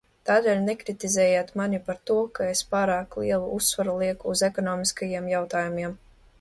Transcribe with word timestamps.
Tādēļ 0.27 0.61
nekritizējiet 0.69 1.51
mani 1.61 1.81
par 1.89 1.99
to, 2.11 2.15
ka 2.39 2.49
es 2.55 2.65
pārāk 2.73 3.15
lielu 3.25 3.53
uzsvaru 3.61 3.97
lieku 4.01 4.33
uz 4.35 4.45
ekonomiskajiem 4.51 5.33
jautājumiem! 5.37 5.99